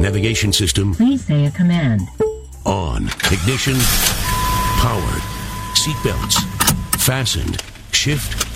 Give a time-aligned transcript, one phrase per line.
[0.00, 2.02] Navigation system Please say a command.
[2.64, 3.06] on.
[3.32, 3.76] Ignition
[4.78, 5.22] powered.
[5.74, 6.34] Seatbelts
[7.00, 7.62] fastened.
[7.92, 8.46] Shift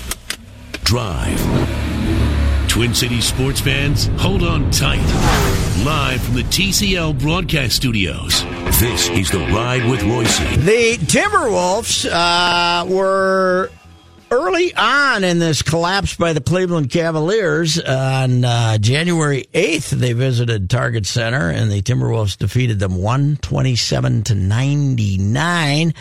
[0.84, 1.38] drive.
[2.69, 5.05] Twin Cities sports fans, hold on tight.
[5.84, 8.45] Live from the TCL broadcast studios.
[8.80, 10.56] This is the Ride with Reusse.
[10.64, 13.70] The Timberwolves uh, were
[14.32, 19.91] early on in this collapse by the Cleveland Cavaliers on uh, January 8th.
[19.91, 25.92] They visited Target Center and the Timberwolves defeated them 127 to 99.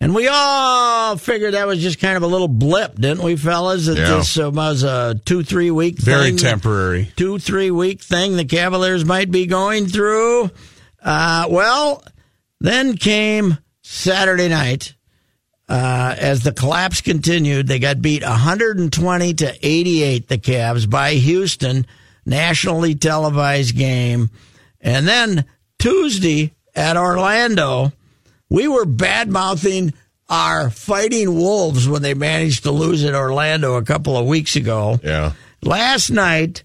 [0.00, 3.86] And we all figured that was just kind of a little blip, didn't we, fellas?
[3.86, 4.16] That Yeah.
[4.18, 6.36] this uh, was a two, three week Very thing.
[6.38, 7.12] temporary.
[7.16, 10.50] Two, three week thing the Cavaliers might be going through.
[11.02, 12.02] Uh, well,
[12.60, 14.94] then came Saturday night.
[15.68, 21.86] Uh, as the collapse continued, they got beat 120 to 88, the Cavs, by Houston,
[22.24, 24.30] nationally televised game.
[24.80, 25.44] And then
[25.78, 27.92] Tuesday at Orlando,
[28.48, 29.92] we were bad mouthing
[30.28, 35.00] our fighting wolves when they managed to lose at Orlando a couple of weeks ago.
[35.02, 35.32] Yeah.
[35.62, 36.64] Last night,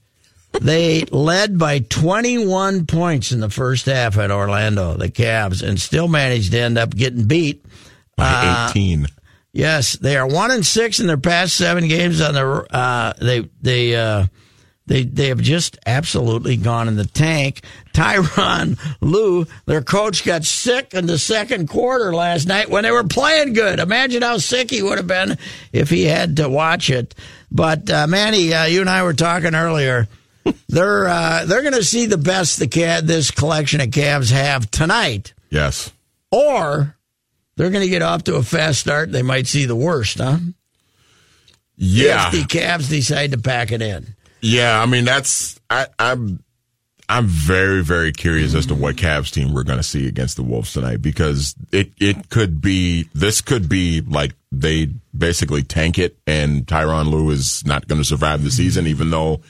[0.60, 6.08] they led by 21 points in the first half at Orlando, the Cavs, and still
[6.08, 7.64] managed to end up getting beat.
[8.22, 9.08] By 18.
[9.54, 12.22] Yes, they are one and six in their past seven games.
[12.22, 14.28] On the uh, they they uh,
[14.86, 17.62] they they have just absolutely gone in the tank.
[17.94, 23.04] Tyronn Lue, their coach, got sick in the second quarter last night when they were
[23.04, 23.80] playing good.
[23.82, 25.38] Imagine how sick he would have been
[25.74, 27.14] if he had to watch it.
[27.52, 30.08] But uh, Manny, uh, you and I were talking earlier.
[30.70, 34.72] they're uh, they're going to see the best the cat this collection of Cavs have
[34.72, 35.92] tonight, Yes.
[36.32, 36.96] or
[37.56, 39.12] they're going to get off to a fast start.
[39.12, 40.38] They might see the worst, huh?
[41.76, 42.28] Yeah.
[42.28, 44.16] if the Cavs decide to pack it in.
[44.42, 44.82] Yeah.
[44.82, 46.44] I mean, that's, I, I'm,
[47.10, 50.44] I'm very, very curious as to what Cavs team we're going to see against the
[50.44, 56.18] Wolves tonight because it, it could be, this could be like they basically tank it
[56.26, 59.42] and Tyronn Lue is not going to survive the season, even though,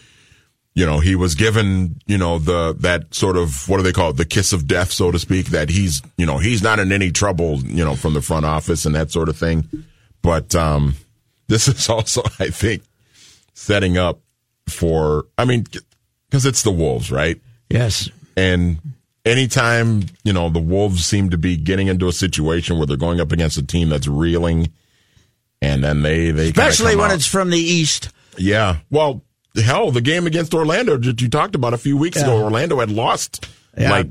[0.73, 4.11] you know, he was given, you know, the, that sort of, what do they call
[4.11, 4.17] it?
[4.17, 7.11] The kiss of death, so to speak, that he's, you know, he's not in any
[7.11, 9.67] trouble, you know, from the front office and that sort of thing.
[10.21, 10.95] But, um,
[11.47, 12.83] this is also, I think,
[13.53, 14.19] setting up
[14.69, 15.65] for, I mean,
[16.29, 17.39] because it's the Wolves, right?
[17.69, 18.09] Yes.
[18.37, 18.77] And
[19.25, 23.19] anytime, you know, the Wolves seem to be getting into a situation where they're going
[23.19, 24.71] up against a team that's reeling
[25.61, 28.09] and then they, they Especially when out- it's from the East.
[28.37, 28.77] yeah.
[28.89, 29.21] Well,
[29.55, 32.89] hell, the game against Orlando that you talked about a few weeks ago, Orlando had
[32.91, 33.47] lost
[33.77, 33.91] Yeah.
[33.91, 34.07] like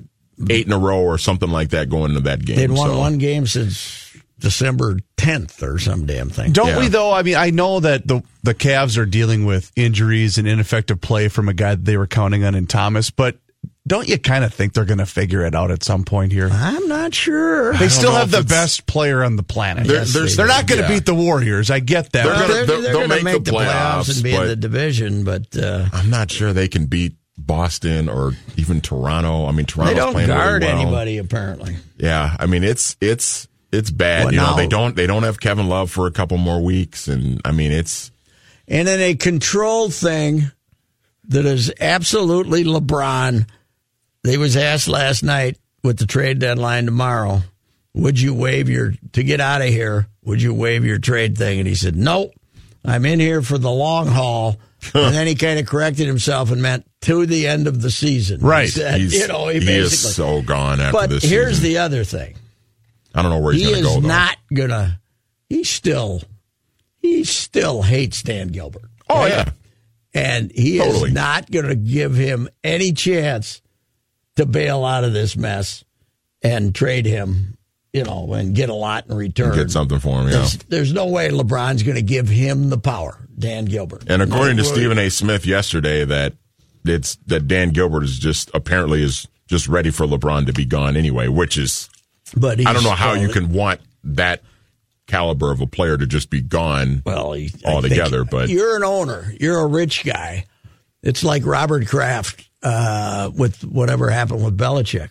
[0.49, 2.57] eight in a row or something like that going into that game.
[2.57, 4.07] They'd won so- one game since
[4.39, 6.53] December 10th or some damn thing.
[6.53, 6.79] Don't Yeah.
[6.79, 7.13] we though?
[7.13, 11.29] I mean, I know that the the Cavs are dealing with injuries and ineffective play
[11.29, 13.37] from a guy that they were counting on in Thomas, but
[13.91, 16.49] don't you kind of think they're going to figure it out at some point here?
[16.51, 17.75] I'm not sure.
[17.75, 19.87] They still have the best player on the planet.
[19.89, 20.95] They're- Yes, they're- they're not going to yeah.
[20.95, 21.71] beat the Warriors.
[21.73, 22.23] I get that.
[22.25, 24.31] They're Well, gonna- they're, they'll- they're they'll gonna make the the playoffs playoffs, and be
[24.31, 28.81] in but- the division, but uh, I'm not sure they can beat Boston or even
[28.81, 29.47] Toronto.
[29.47, 30.79] I mean, Toronto's they don't playing really guard well.
[30.81, 31.77] anybody apparently.
[31.99, 34.25] Yeah, I mean it's it's it's bad.
[34.27, 36.63] Well, you know, now- they don't they don't have Kevin Love for a couple more
[36.63, 38.11] weeks, and I mean it's
[38.69, 40.51] And in a controlled thing
[41.29, 43.47] that is absolutely LeBron,
[44.23, 47.43] they was asked last night with the trade deadline tomorrow,
[47.95, 50.07] would you waive your to get out of here?
[50.25, 51.59] Would you waive your trade thing?
[51.59, 52.33] And he said, "Nope,
[52.85, 54.59] I'm in here for the long haul."
[54.95, 58.41] and then he kind of corrected himself and meant to the end of the season.
[58.41, 58.69] He Right.
[58.71, 60.09] said, he's you know, he, he basically.
[60.09, 61.23] is so gone after but this.
[61.23, 61.65] here's season.
[61.65, 62.35] the other thing.
[63.15, 63.91] I don't know where he's He going to go.
[63.93, 65.01] He is not gonna.
[65.51, 66.23] He still,
[66.99, 68.89] he still hates Dan Gilbert.
[69.11, 69.51] Oh yeah,
[70.15, 71.09] and he Totally.
[71.09, 73.61] is not going to give him any chance
[74.41, 75.85] to bail out of this mess
[76.43, 77.57] and trade him,
[77.93, 79.55] you know, and get a lot in return.
[79.55, 80.27] get something for him.
[80.29, 80.39] Yeah.
[80.39, 84.05] There's, there's no way LeBron's going to give him the power, Dan Gilbert.
[84.09, 84.75] And according to No way.
[84.75, 85.11] Stephen A.
[85.11, 86.35] Smith yesterday, that
[86.85, 90.97] it's that Dan Gilbert is just apparently is just ready for LeBron to be gone
[90.97, 91.91] anyway, which is
[92.35, 94.43] but I don't know how he's- you can want that
[95.07, 97.03] caliber of a player to just be gone.
[97.05, 100.47] well he, altogether, but- you're an owner, you're a rich guy.
[101.03, 105.11] It's like Robert Kraft uh, with whatever happened with Belichick.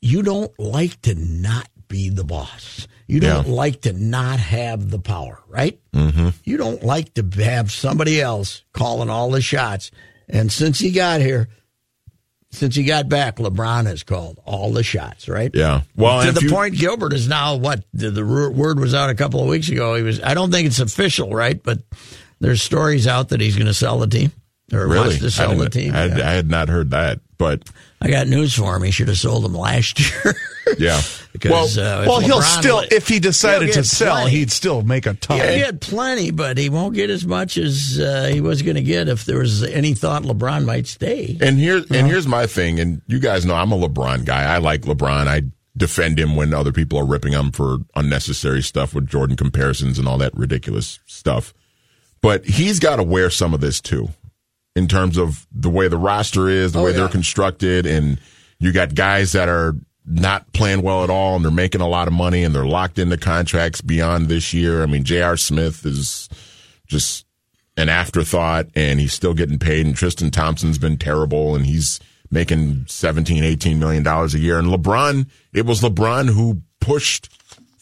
[0.00, 2.86] You don't like to not be the boss.
[3.08, 3.52] You don't Yeah.
[3.52, 5.78] like to not have the power, right?
[5.94, 6.30] Mm-hmm.
[6.44, 9.90] You don't like to have somebody else calling all the shots.
[10.28, 11.48] And since he got here,
[12.50, 15.50] since he got back, LeBron has called all the shots, right?
[15.54, 15.82] Yeah.
[15.96, 19.14] Well, to the you- point, Gilbert is now what the, the word was out a
[19.14, 19.94] couple of weeks ago.
[19.94, 20.20] He was.
[20.22, 21.60] I don't think it's official, right?
[21.62, 21.80] But
[22.40, 24.32] there's stories out that he's going to sell the team
[24.72, 24.98] or Really?
[25.08, 25.94] wants to sell I, the didn't- team.
[25.94, 26.28] I, yeah.
[26.28, 27.62] I had not heard that, but
[28.00, 28.82] I got news for him.
[28.82, 30.34] He should have sold them last year.
[30.78, 31.00] yeah.
[31.32, 34.30] because well, uh, if Well, he'll still, would- if he decided to sell, plenty.
[34.38, 35.36] he'd still make a ton.
[35.38, 38.82] he had plenty, but he won't get as much as uh, he was going to
[38.82, 41.38] get if there was any thought LeBron might stay.
[41.40, 44.42] And here and here's my thing, and you guys know I'm a LeBron guy.
[44.42, 45.26] I like LeBron.
[45.28, 45.42] I
[45.76, 50.08] defend him when other people are ripping him for unnecessary stuff with Jordan comparisons and
[50.08, 51.52] all that ridiculous stuff.
[52.22, 54.08] But he's got to wear some of this too,
[54.76, 56.98] in terms of the way the roster is, the Oh, way yeah.
[56.98, 58.20] they're constructed, and
[58.60, 59.74] you got guys that are
[60.04, 62.98] not playing well at all, and they're making a lot of money, and they're locked
[63.00, 64.84] into contracts beyond this year.
[64.84, 65.36] I mean, J.R.
[65.36, 66.28] Smith is
[66.86, 67.24] just
[67.78, 72.00] an afterthought and he's still getting paid and Tristan Thompson's been terrible and he's
[72.30, 77.28] making 17 18 million dollars a year and LeBron it was LeBron who pushed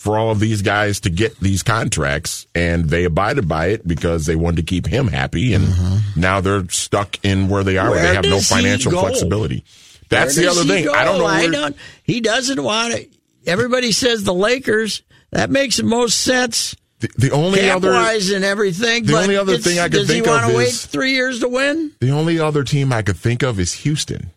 [0.04, 4.26] for all of these guys to get these contracts and they abided by it because
[4.26, 6.20] they wanted to keep him happy and mm-hmm.
[6.20, 9.64] now they're stuck in where they are where, Where they have no financial flexibility
[10.08, 10.92] that's Where the other thing go?
[10.92, 11.76] I don't know I don't.
[12.02, 13.12] He doesn't want it.
[13.46, 15.02] Everybody says the Lakers.
[15.30, 16.76] That makes the most sense.
[17.00, 19.04] the, the only cap other wise and everything.
[19.04, 21.12] the only other thing I could think of does he want to wait is- three
[21.12, 21.92] years to win?
[22.00, 24.30] The only other team I could think of is Houston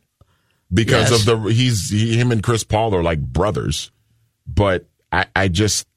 [0.74, 1.28] because Yes.
[1.28, 3.92] of the he's he, him and Chris Paul are like brothers.
[4.48, 5.88] But I, I just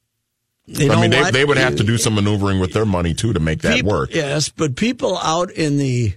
[0.66, 3.32] You I mean they, they would have to do some maneuvering with their money too
[3.32, 4.14] to make that people, work.
[4.14, 6.14] Yes, but people out in the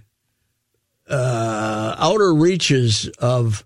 [1.09, 3.65] uh, outer reaches of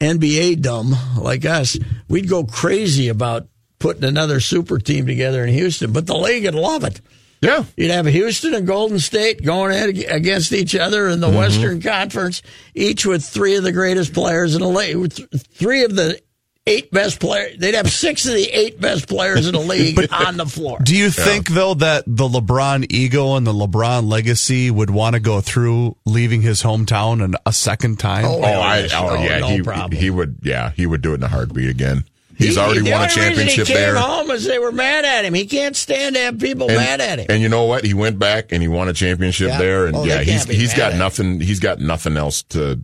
[0.00, 3.48] NBA dumb like us, we'd go crazy about
[3.78, 5.92] putting another super team together in Houston.
[5.92, 7.00] But the league would love it.
[7.40, 7.64] Yeah.
[7.76, 11.36] You'd have Houston and Golden State going at, against each other in the Mm-hmm.
[11.36, 12.42] Western Conference,
[12.74, 15.12] each with three of the greatest players in the league.
[15.12, 16.20] Three of the
[16.68, 17.58] eight best players.
[17.58, 20.78] They'd have six of the eight best players in the league on the floor.
[20.82, 25.20] Do you think though that the LeBron ego and the LeBron legacy would want to
[25.20, 28.24] go through leaving his hometown and a second time?
[28.24, 30.00] Oh, Oh, I oh Oh, yeah, no he problem.
[30.00, 32.04] he would yeah, he would do it in a heartbeat again.
[32.36, 33.96] He's He- already the won a only reason championship he came there.
[33.96, 35.34] home is they were mad at him.
[35.34, 37.26] He can't stand to have people mad at him.
[37.28, 37.84] And you know what?
[37.84, 39.58] He went back and he won a championship Yeah.
[39.58, 39.86] there.
[39.86, 40.98] And Oh, yeah, he's be he's mad got at him.
[41.00, 41.40] nothing.
[41.40, 42.78] He's got nothing else to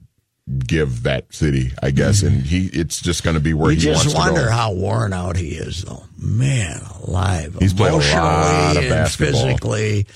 [0.58, 2.23] give that city, I guess.
[2.23, 4.14] And he, it's just going to be where you he wants to go.
[4.14, 6.05] Just wonder how worn out he is, though.
[6.19, 7.56] Man alive.
[7.58, 9.43] He's played a lot of basketball.
[9.43, 10.06] physically.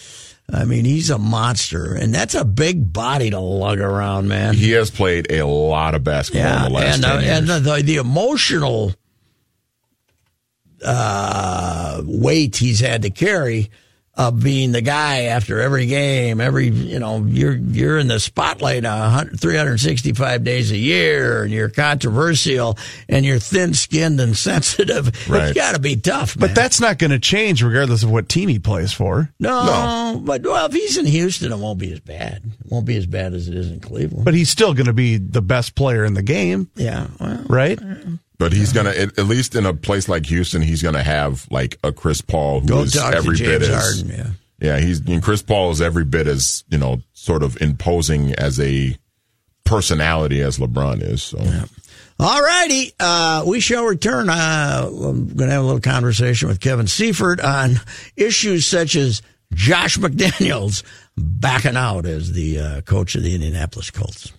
[0.51, 4.55] I mean, he's a monster, and that's a big body to lug around, man.
[4.55, 7.39] he has played a lot of basketball yeah, in the last and, 10 uh, years.
[7.39, 8.95] and the, the emotional
[10.83, 13.71] uh, weight he's had to carry
[14.19, 18.83] of being the guy after every game, every you know, you're you're in the spotlight
[18.83, 22.77] 365 days a year, and you're controversial,
[23.09, 25.07] and you're thin-skinned and sensitive.
[25.29, 25.45] Right.
[25.45, 28.49] It's got to be tough, But that's not going to change regardless of what team
[28.49, 29.33] he plays for.
[29.39, 29.65] no,
[30.15, 32.43] no, but well, if he's in Houston, it won't be as bad.
[32.45, 34.25] It won't be as bad as it is in Cleveland.
[34.25, 37.79] But he's still going to be the best player in the game, yeah, well, right?
[38.39, 41.79] But he's gonna at, at least in a place like Houston, he's gonna have like
[41.83, 44.37] a Chris Paul who go is talk every to bit James as Harden.
[44.61, 44.77] Yeah.
[44.77, 44.81] yeah.
[44.81, 48.97] He's and Chris Paul is every bit as you know sort of imposing as a
[49.65, 51.23] personality as LeBron is.
[51.23, 51.39] So
[52.21, 52.93] All righty.
[52.99, 54.29] Uh, we shall return.
[54.29, 57.81] Uh, I'm going to have a little conversation with Kevin Seifert on
[58.17, 60.83] issues such as Josh McDaniels
[61.17, 64.33] backing out as the uh, coach of the Indianapolis Colts.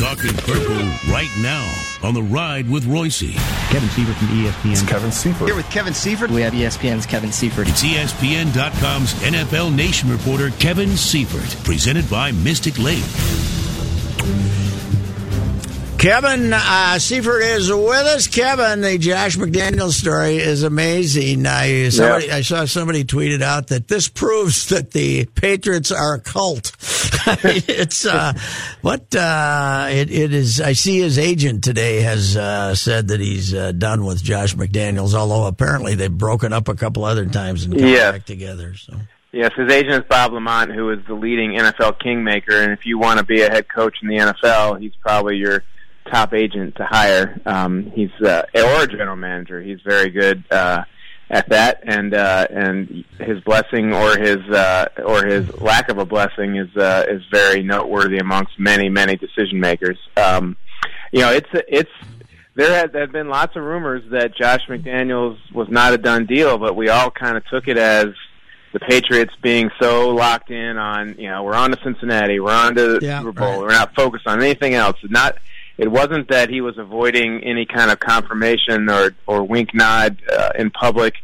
[0.00, 0.78] Talking Purple
[1.12, 1.70] right now
[2.02, 3.34] on the ride with Reusse.
[3.68, 4.88] Kevin Seifert from ESPN.
[4.88, 5.46] Kevin Seifert.
[5.46, 6.30] Here with Kevin Seifert.
[6.30, 7.68] We have ESPN's Kevin Seifert.
[7.68, 13.04] It's ESPN.com's NFL Nation reporter Kevin Seifert, presented by Mystic Lake.
[16.00, 18.26] Kevin uh, Seifert is with us.
[18.26, 21.44] Kevin, the Josh McDaniels story is amazing.
[21.44, 26.18] I, somebody, I saw somebody tweeted out that this proves that the Patriots are a
[26.18, 26.72] cult.
[27.44, 28.32] it's uh,
[28.80, 30.58] what uh, it, it is.
[30.58, 35.12] I see his agent today has uh, said that he's uh, done with Josh McDaniels.
[35.12, 38.12] Although apparently they've broken up a couple other times and come Yeah.
[38.12, 38.74] back together.
[38.74, 38.94] So
[39.32, 42.54] Yes, his agent is Bob LaMonte, who is the leading NFL kingmaker.
[42.56, 45.62] And if you want to be a head coach in the NFL, he's probably your
[46.10, 47.40] top agent to hire.
[47.46, 49.60] Um, he's uh, or a general manager.
[49.62, 50.44] He's very good.
[50.50, 50.84] Uh,
[51.32, 56.04] at that, and uh, and his blessing or his uh, or his lack of a
[56.04, 59.96] blessing is uh, is very noteworthy amongst many many decision makers.
[60.16, 60.56] Um,
[61.12, 61.90] you know, it's it's
[62.56, 66.26] there had, there had been lots of rumors that Josh McDaniels was not a done
[66.26, 68.06] deal, but we all kind of took it as
[68.72, 72.74] the Patriots being so locked in on you know we're on to Cincinnati, we're on
[72.74, 73.60] to the Yeah, Super Bowl, right.
[73.60, 74.96] we're not focused on anything else.
[75.04, 75.38] Not
[75.80, 80.50] it wasn't that he was avoiding any kind of confirmation or or wink nod uh,
[80.58, 81.14] in public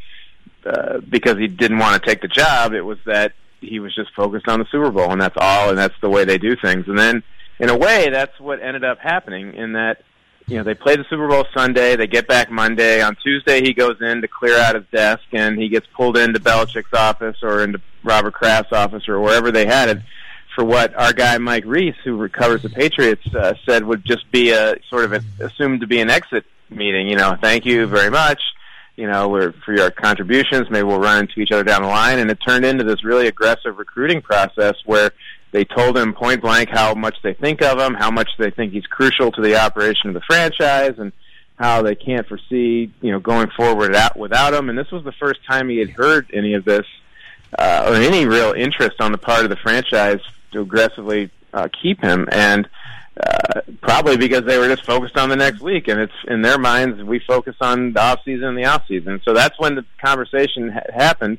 [0.65, 2.73] uh, because he didn't want to take the job.
[2.73, 5.77] It was that he was just focused on the Super Bowl, and that's all, and
[5.77, 6.89] that's the way they do things.
[6.89, 7.23] And then,
[7.59, 9.55] in a way, that's what ended up happening.
[9.55, 10.03] In that,
[10.47, 13.03] you know, they play the Super Bowl Sunday, they get back Monday.
[13.03, 16.41] On Tuesday, he goes in to clear out his desk, and he gets pulled into
[16.41, 19.99] Belichick's office or into Robert Kraft's office or wherever they had it.
[20.57, 24.51] For what our guy Mike Reiss, who recovers the Patriots, uh, said would just be
[24.51, 27.07] a sort of a, assumed to be an exit meeting.
[27.07, 28.41] You know, thank you very much
[28.97, 30.71] you know, we're, for your contributions.
[30.71, 32.19] Maybe we'll run into each other down the line.
[32.19, 35.13] And it turned into this really aggressive recruiting process where
[35.53, 38.73] they told him point blank how much they think of him, how much they think
[38.73, 41.13] he's crucial to the operation of the franchise, and
[41.59, 44.69] how they can't foresee, you know, going forward out without him.
[44.69, 46.87] And this was the first time he had heard any of this
[47.59, 50.21] uh, or any real interest on the part of the franchise
[50.57, 52.29] to aggressively uh, keep him.
[52.33, 52.69] And
[53.17, 56.59] uh, probably because they were just focused on the next week, and it's in their
[56.59, 59.21] minds we focus on the off season and the off season.
[59.25, 61.39] So that's when the conversation ha- happened.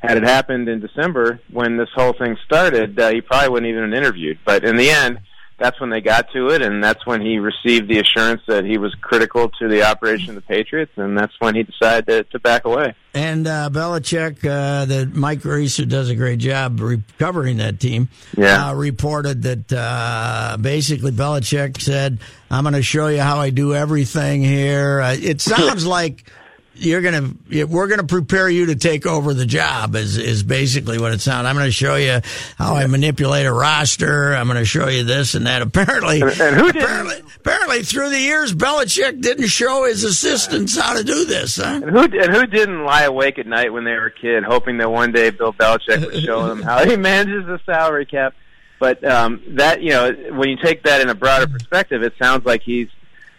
[0.00, 3.82] Had it happened in December when this whole thing started, uh, he probably wouldn't even
[3.82, 4.38] have interviewed.
[4.44, 5.18] But in the end,
[5.58, 8.78] that's when they got to it, and that's when he received the assurance that he
[8.78, 12.38] was critical to the operation of the Patriots, and that's when he decided to, to
[12.38, 12.94] back away.
[13.14, 18.08] And uh, Belichick, uh, that Mike Reiss, who does a great job recovering that team,
[18.36, 18.68] Yeah.
[18.68, 22.18] uh, reported that uh, basically Belichick said,
[22.50, 26.30] "I'm going to show you how I do everything here." Uh, it sounds like
[26.78, 30.42] you're going to we're going to prepare you to take over the job is is
[30.42, 31.46] basically what it sounds.
[31.46, 32.20] I'm going to show you
[32.56, 34.32] how I manipulate a roster.
[34.34, 35.62] I'm going to show you this and that.
[35.68, 40.94] Apparently, And- and who apparently, apparently through the years, Belichick didn't show his assistants how
[40.94, 41.56] to do this.
[41.56, 41.80] Huh?
[41.82, 44.78] And who and who didn't lie awake at night when they were a kid, hoping
[44.78, 48.34] that one day Bill Belichick would show them how he manages the salary cap?
[48.80, 52.44] But um, that you know, when you take that in a broader perspective, it sounds
[52.46, 52.88] like he's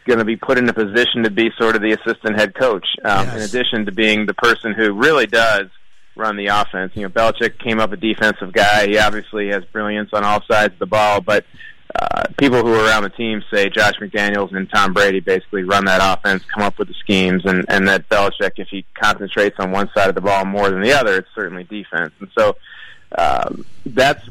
[0.10, 2.88] going to be put in a position to be sort of the assistant head coach,
[3.06, 5.68] um, in addition to being the person who really does
[6.16, 6.92] run the offense.
[6.96, 8.88] You know, Belichick came up a defensive guy.
[8.88, 11.46] He obviously has brilliance on all sides of the ball, but
[11.96, 15.86] uh, people who are around the team say Josh McDaniels and Tom Brady basically run
[15.86, 19.72] that offense, come up with the schemes, and, and that Belichick, if he concentrates on
[19.72, 22.14] one side of the ball more than the other, it's certainly defense.
[22.20, 22.58] And so
[23.18, 24.28] um, that's,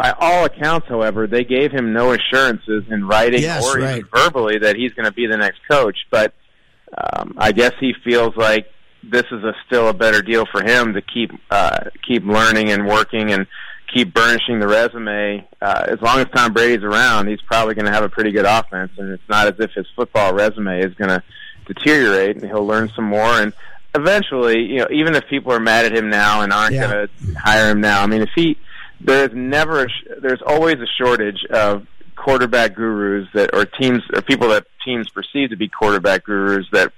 [0.00, 3.98] by all accounts, however, they gave him no assurances in writing Yes, or right.
[3.98, 5.96] even verbally that he's going to be the next coach.
[6.10, 6.32] But
[6.96, 8.66] um, I guess he feels like
[9.02, 12.86] this is a still a better deal for him to keep uh, keep learning and
[12.86, 13.46] working and
[13.92, 15.46] keep burnishing the resume.
[15.60, 18.46] Uh, as long as Tom Brady's around, he's probably going to have a pretty good
[18.46, 21.22] offense, and it's not as if his football resume is going to
[21.66, 23.40] deteriorate, and he'll learn some more.
[23.40, 23.52] And
[23.94, 26.86] eventually, you know, even if people are mad at him now and aren't Yeah.
[26.90, 28.56] going to hire him now, I mean, if he
[29.00, 34.22] there's never a sh- there's always a shortage of quarterback gurus that or teams or
[34.22, 36.92] people that teams perceive to be quarterback gurus that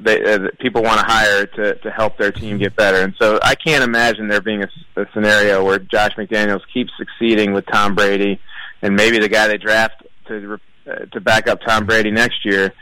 [0.00, 2.98] they uh, that people want to hire to to help their team get better.
[2.98, 7.66] And so I can't imagine there being a scenario where Josh McDaniels keeps succeeding with
[7.66, 8.40] Tom Brady,
[8.80, 12.72] and maybe the guy they draft to uh, to back up Tom Brady next year.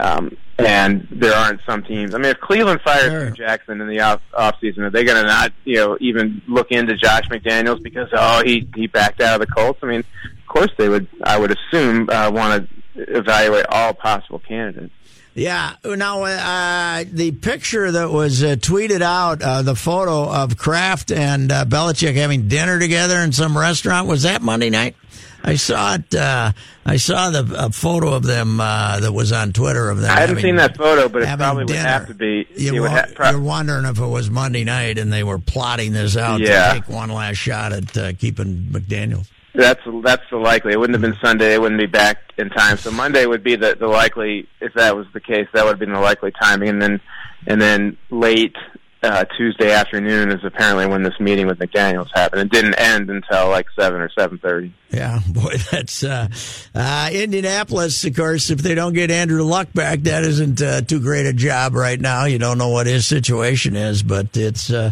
[0.00, 2.14] Um, and there aren't some teams.
[2.14, 3.30] I mean, if Cleveland fires Sure.
[3.30, 6.70] Jackson in the off off season, are they going to not, you know, even look
[6.72, 9.78] into Josh McDaniels because oh he he backed out of the Colts?
[9.82, 11.06] I mean, of course they would.
[11.22, 14.92] I would assume uh, want to evaluate all possible candidates.
[15.38, 15.74] Yeah.
[15.84, 21.50] Now, uh, the picture that was uh, tweeted out, uh, the photo of Kraft and
[21.52, 24.96] uh, Belichick having dinner together in some restaurant, was that Monday night?
[25.44, 26.12] I saw it.
[26.14, 26.52] Uh,
[26.84, 30.10] I saw the a photo of them uh, that was on Twitter of them.
[30.10, 32.46] I haven't having- seen that photo, but it probably would have to be.
[32.56, 35.92] You wa- ha- pro- you're wondering if it was Monday night and they were plotting
[35.92, 36.72] this out Yeah.
[36.72, 39.24] to take one last shot at uh, keeping McDaniel.
[39.58, 40.72] That's that's the likely.
[40.72, 41.26] It wouldn't have been hmm.
[41.26, 41.54] Sunday.
[41.54, 42.76] It wouldn't be back in time.
[42.76, 44.46] So Monday would be the the likely.
[44.60, 46.68] If that was the case, that would have been the likely timing.
[46.68, 47.00] And then
[47.48, 48.54] and then late
[49.02, 52.42] uh, Tuesday afternoon is apparently when this meeting with McDaniels happened.
[52.42, 54.72] It didn't end until like seven or seven thirty.
[54.90, 56.28] Yeah, boy, that's uh,
[56.74, 58.04] uh, Indianapolis.
[58.04, 61.32] Of course, if they don't get Andrew Luck back, that isn't uh, too great a
[61.32, 62.24] job right now.
[62.24, 64.90] You don't know what his situation is, but it's uh,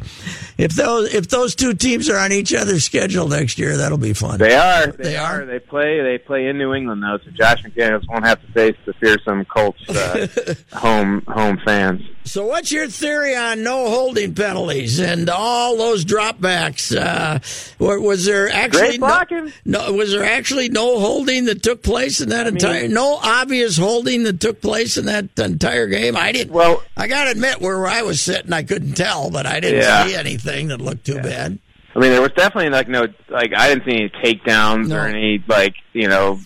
[0.58, 4.12] if those if those two teams are on each other's schedule next year, that'll be
[4.12, 4.38] fun.
[4.38, 4.88] They are.
[4.88, 5.44] They, They are?
[5.44, 6.02] They play.
[6.02, 9.44] They play in New England though, so Josh McDaniels won't have to face the fearsome
[9.46, 10.26] Colts uh,
[10.72, 12.02] home home fans.
[12.24, 16.94] So, what's your theory on no holding penalties and all those dropbacks?
[16.96, 17.38] Uh,
[17.78, 19.92] wa- was there actually no, no?
[19.92, 22.88] Was there actually no holding that took place in that entire?
[22.88, 26.16] No obvious holding that took place in that entire game.
[26.16, 26.52] I didn't.
[26.52, 29.80] Well- I got to admit, where I was sitting, I couldn't tell, but I didn't
[29.82, 30.06] Yeah.
[30.06, 31.58] see anything that looked too bad.
[31.94, 34.96] I mean, there was definitely like no, like I didn't see any takedowns No.
[34.96, 36.38] or any like you know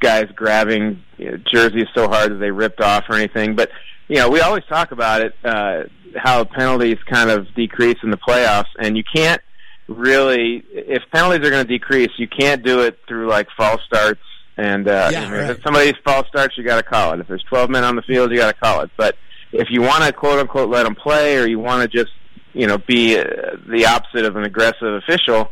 [0.00, 3.54] guys grabbing you know, jerseys so hard that they ripped off or anything.
[3.56, 3.70] But
[4.12, 8.18] you know, we always talk about it uh, how penalties kind of decrease in the
[8.18, 9.40] playoffs, and you can't
[9.88, 14.20] really if penalties are going to decrease, you can't do it through like false starts.
[14.58, 15.50] And uh, Yeah, I right.
[15.50, 17.20] if somebody's false starts, you got to call it.
[17.20, 18.90] If there's 12 men on the field, you got to call it.
[18.98, 19.16] But
[19.50, 22.12] if you want to quote unquote let them play, or you want to just
[22.52, 23.24] you know be uh,
[23.66, 25.50] the opposite of an aggressive official,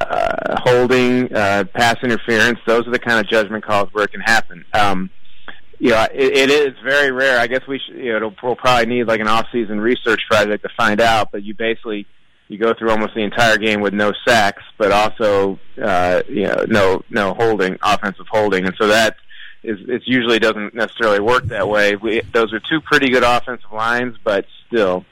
[0.00, 4.22] uh, holding, uh, pass interference, those are the kind of judgment calls where it can
[4.22, 4.64] happen.
[4.72, 5.10] Um,
[5.80, 7.38] know, it, it is very rare.
[7.38, 10.68] I guess we should, you know, we'll probably need like an off-season research project to
[10.76, 11.30] find out.
[11.30, 12.06] But you basically
[12.48, 16.64] you go through almost the entire game with no sacks, but also uh, you know
[16.66, 19.16] no no holding, offensive holding, and so that
[19.62, 21.94] is it usually doesn't necessarily work that way.
[21.96, 25.04] We, those are two pretty good offensive lines, but still,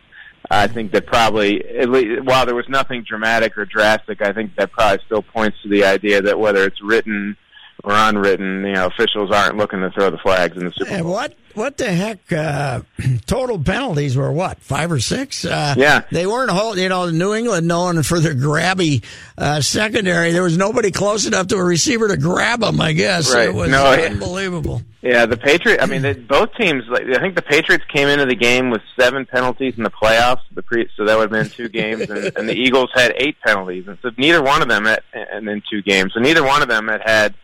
[0.50, 4.56] I think that probably at least, while there was nothing dramatic or drastic, I think
[4.56, 7.36] that probably still points to the idea that whether it's written
[7.86, 11.12] or unwritten, you know, officials aren't looking to throw the flags in the Super Bowl.
[11.12, 12.30] what what the heck?
[12.32, 12.80] Uh,
[13.26, 15.44] total penalties were what five or six?
[15.44, 16.02] Uh, Yeah.
[16.10, 16.82] they weren't holding.
[16.82, 19.02] You know, New England known for their grabby
[19.38, 20.32] uh, secondary.
[20.32, 22.80] There was nobody close enough to a receiver to grab them.
[22.80, 23.48] I guess Right.
[23.48, 24.82] it was No, unbelievable.
[25.00, 25.80] Yeah, the Patriots.
[25.82, 26.82] I mean, they, both teams.
[26.88, 30.40] Like, I think the Patriots came into the game with seven penalties in the playoffs.
[30.52, 33.36] The pre, so that would have been two games, and, and the Eagles had eight
[33.46, 36.12] penalties, and so neither one of them had, and then two games.
[36.12, 37.34] So neither one of them had had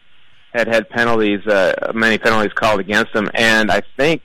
[0.52, 4.22] had had penalties, uh, many penalties called against them, and I think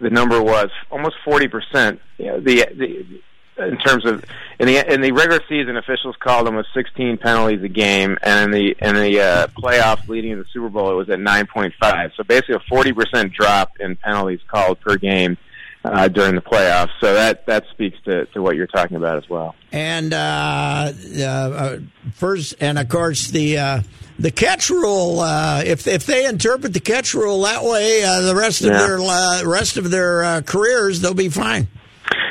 [0.00, 2.00] the number was almost forty percent.
[2.18, 3.22] You know, the, the
[3.58, 4.24] in terms of
[4.58, 8.44] in the in the regular season, officials called them with 16 penalties a game, and
[8.44, 12.10] in the in the uh, playoffs leading to the Super Bowl, it was at 9.5.
[12.16, 15.36] So basically, a 40 percent drop in penalties called per game
[15.84, 16.90] uh, during the playoffs.
[17.00, 19.54] So that that speaks to to what you're talking about as well.
[19.72, 21.78] And uh, uh, uh,
[22.14, 23.82] first, and of course the uh,
[24.18, 25.20] the catch rule.
[25.20, 28.78] Uh, if if they interpret the catch rule that way, uh, the rest of Yeah.
[28.86, 31.68] their uh, rest of their uh, careers, they'll be fine.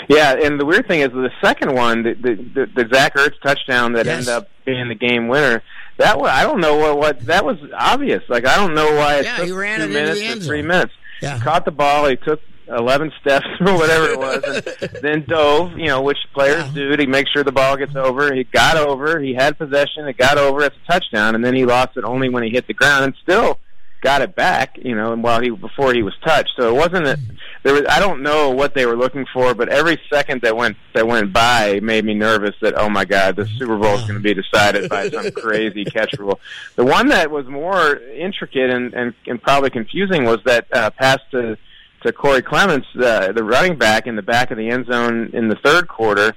[0.09, 3.39] Yeah, and the weird thing is the second one, the the, the, the Zach Ertz
[3.41, 4.27] touchdown that Yes.
[4.27, 5.63] ended up being the game winner.
[5.97, 8.21] That was I don't know what what that was obvious.
[8.29, 10.27] Like I don't know why it Yeah, took he ran two it into minutes the
[10.27, 10.93] or end three minutes.
[11.21, 11.39] Yeah.
[11.39, 12.41] Caught the ball, he took
[12.75, 14.43] eleven steps or whatever it was,
[14.81, 15.77] and then dove.
[15.77, 16.73] You know, which players Yeah.
[16.73, 18.33] do to make sure the ball gets over.
[18.33, 19.19] He got over.
[19.19, 20.07] He had possession.
[20.07, 20.63] It got over.
[20.63, 23.13] It's a touchdown, and then he lost it only when he hit the ground, and
[23.21, 23.59] still
[24.01, 24.77] got it back.
[24.81, 27.19] You know, and while he before he was touched, so it wasn't a
[27.63, 30.75] there was I don't know what they were looking for, but every second that went
[30.95, 34.15] that went by made me nervous that oh my god, the Super Bowl is going
[34.15, 36.39] to be decided by some crazy catch rule.
[36.75, 41.19] The one that was more intricate and and, and probably confusing was that uh, pass
[41.31, 41.55] to
[42.03, 45.47] to Corey Clements, uh, the running back in the back of the end zone in
[45.47, 46.33] the third quarter,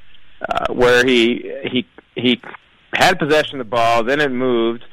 [0.49, 2.41] uh, where he he he
[2.95, 4.85] had possession of the ball, then it moved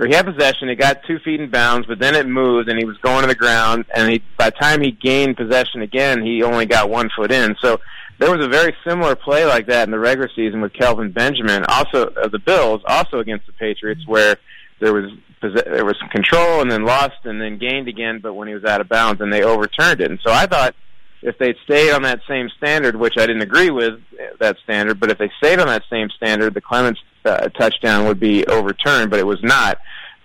[0.00, 0.70] or he had possession.
[0.70, 3.28] It got two feet in bounds, but then it moved, and he was going to
[3.28, 3.84] the ground.
[3.94, 7.54] And he, by the time he gained possession again, he only got one foot in.
[7.60, 7.80] So
[8.18, 11.64] there was a very similar play like that in the regular season with Kelvin Benjamin,
[11.68, 14.38] also of the Bills, also against the Patriots, where
[14.80, 18.48] there was there was some control and then lost and then gained again, but when
[18.48, 20.10] he was out of bounds, and they overturned it.
[20.10, 20.74] And so I thought
[21.22, 24.00] if they'd stayed on that same standard, which I didn't agree with
[24.38, 28.20] that standard, but if they stayed on that same standard, the Clement's uh, touchdown would
[28.20, 29.78] be overturned, but it was not.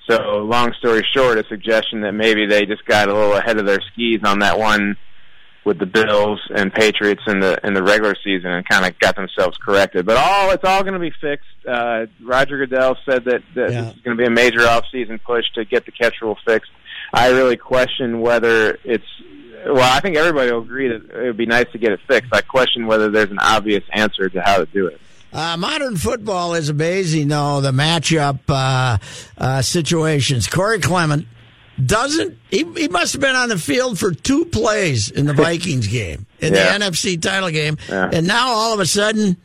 [0.10, 3.66] So, long story short, a suggestion that maybe they just got a little ahead of
[3.66, 4.96] their skis on that one
[5.66, 9.16] with the Bills and Patriots in the in the regular season and kind of got
[9.16, 10.06] themselves corrected.
[10.06, 11.48] But all it's all going to be fixed.
[11.68, 13.82] Uh, Roger Goodell said that, that Yeah.
[13.82, 16.72] this is going to be a major off-season push to get the catch rule fixed.
[17.14, 19.04] I really question whether it's
[19.66, 19.92] well.
[19.92, 22.32] I think everybody will agree that it would be nice to get it fixed.
[22.34, 25.02] I question whether there's an obvious answer to how to do it.
[25.34, 28.98] Uh, modern football is amazing, though, the matchup uh,
[29.38, 30.48] uh, situations.
[30.48, 31.28] Corey Clement
[31.84, 35.88] doesn't, he, he must have been on the field for two plays in the Vikings
[35.88, 36.26] game.
[36.40, 36.78] in Yeah.
[36.78, 38.10] the NFC title game, Yeah.
[38.14, 39.38] and now all of a sudden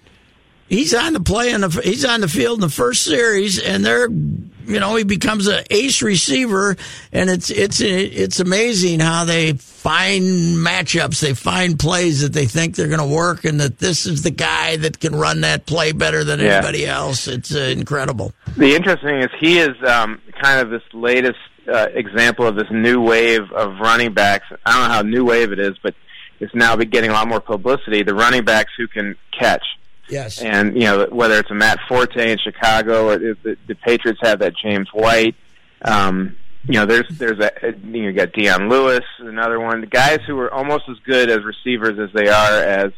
[0.69, 3.85] he's on the play in the he's on the field in the first series, and
[3.85, 6.77] they're you know he becomes an ace receiver,
[7.13, 10.25] and it's it's it's amazing how they find
[10.59, 14.23] matchups, they find plays that they think they're going to work, and that this is
[14.23, 16.59] the guy that can run that play better than Yeah.
[16.59, 17.27] anybody else.
[17.27, 18.33] It's uh, incredible.
[18.57, 21.39] The interesting is he is um, kind of this latest
[21.71, 24.47] uh, example of this new wave of running backs.
[24.65, 25.95] I don't know how new wave it is, but
[26.41, 28.03] it's now be getting a lot more publicity.
[28.03, 29.65] The running backs who can catch.
[30.09, 30.41] Yes.
[30.41, 34.21] And you know whether it's a Matt Forte in Chicago or the, the, the Patriots
[34.23, 35.37] have that James White.
[35.83, 37.53] Um, you know, there's there's a
[37.85, 39.81] you, know, you got Dion Lewis, another one.
[39.81, 42.93] The guys who are almost as good as receivers as they are as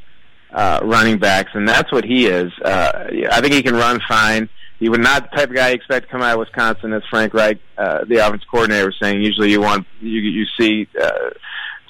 [0.52, 2.52] uh, running backs, and that's what he is.
[2.64, 4.48] Uh, I think he can run fine.
[4.82, 7.04] He would not the type of guy you expect to come out of Wisconsin, as
[7.08, 9.22] Frank Reich, uh, the offense coordinator, was saying.
[9.22, 10.88] Usually, you want you you see.
[11.00, 11.30] Uh,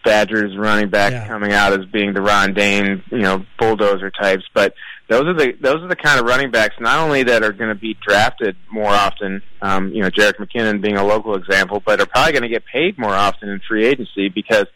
[0.04, 1.28] Badgers running back Yeah.
[1.28, 4.42] coming out as being the Ron Dayne, you know, bulldozer types.
[4.52, 4.74] But
[5.08, 7.68] those are the those are the kind of running backs not only that are going
[7.72, 12.00] to be drafted more often, um, you know, Jerick McKinnon being a local example, but
[12.00, 14.66] are probably going to get paid more often in free agency because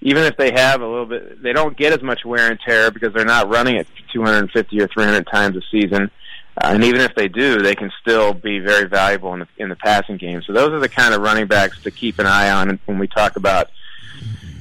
[0.00, 2.90] even if they have a little bit, they don't get as much wear and tear
[2.90, 6.10] because they're not running it 250 or 300 times a season.
[6.60, 9.76] And even if they do, they can still be very valuable in the in the
[9.76, 10.42] passing game.
[10.42, 13.08] So those are the kind of running backs to keep an eye on when we
[13.08, 13.70] talk about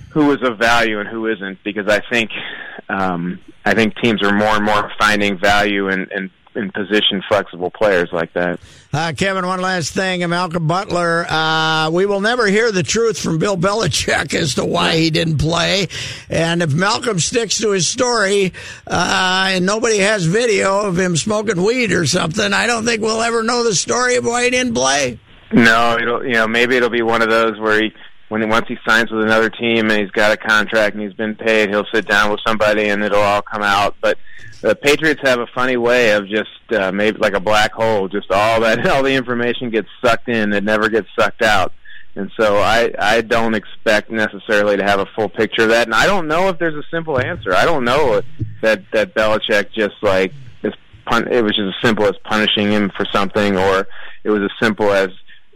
[0.09, 2.31] who is of value and who isn't, because I think
[2.89, 7.71] um, I think teams are more and more finding value in, in, in position flexible
[7.71, 8.59] players like that.
[8.93, 10.27] Uh, Kevin, one last thing.
[10.29, 14.97] Malcolm Butler, uh, we will never hear the truth from Bill Belichick as to why
[14.97, 15.87] he didn't play.
[16.29, 18.53] And if Malcolm sticks to his story
[18.85, 23.21] uh, and nobody has video of him smoking weed or something, I don't think we'll
[23.21, 25.19] ever know the story of why he didn't play.
[25.53, 27.91] No, it'll you know maybe it'll be one of those where he
[28.29, 31.35] when once he signs with another team and he's got a contract and he's been
[31.35, 33.95] paid, he'll sit down with somebody and it'll all come out.
[33.99, 34.17] But
[34.61, 38.31] the Patriots have a funny way of just uh, maybe like a black hole, just
[38.31, 41.73] all that all the information gets sucked in, it never gets sucked out.
[42.15, 45.95] And so I I don't expect necessarily to have a full picture of that, and
[45.95, 47.53] I don't know if there's a simple answer.
[47.53, 48.21] I don't know
[48.61, 50.33] that that Belichick just like
[51.13, 53.87] it was just as simple as punishing him for something, or
[54.23, 55.13] it was as simple as uh,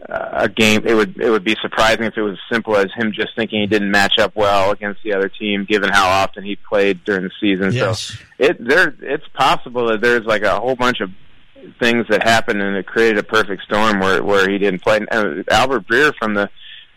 [0.08, 0.82] a game.
[0.86, 3.60] It would it would be surprising if it was as simple as him just thinking
[3.60, 7.24] he didn't match up well against the other team, given how often he played during
[7.24, 7.72] the season.
[7.72, 8.00] Yes.
[8.00, 11.10] So it there it's possible that there's like a whole bunch of
[11.80, 15.00] things that happened and it created a perfect storm where where he didn't play.
[15.10, 16.48] And Albert Breer from the